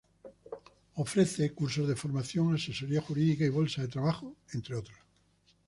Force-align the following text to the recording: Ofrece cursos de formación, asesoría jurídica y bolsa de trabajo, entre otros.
Ofrece 1.03 1.53
cursos 1.53 1.87
de 1.87 1.95
formación, 1.95 2.55
asesoría 2.55 3.01
jurídica 3.03 3.45
y 3.45 3.49
bolsa 3.49 3.83
de 3.83 3.87
trabajo, 3.87 4.35
entre 4.51 4.73
otros. 4.75 4.97